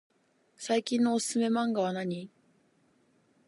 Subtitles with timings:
[0.57, 2.31] 最近のおすすめマンガはなに？